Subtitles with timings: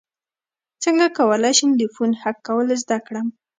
[0.83, 3.27] څنګه کولی شم د فون هک کول زده کړم